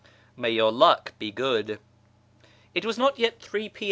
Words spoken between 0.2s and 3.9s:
{"May your luck be good!"'). It was not yet 3 I'.